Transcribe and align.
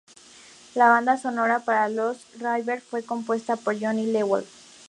La 0.73 0.87
banda 0.87 1.15
sonora 1.15 1.59
para 1.59 1.87
Lost 1.87 2.21
River 2.39 2.81
fue 2.81 3.03
compuesta 3.03 3.55
por 3.55 3.79
Johnny 3.79 4.11
Jewel. 4.11 4.45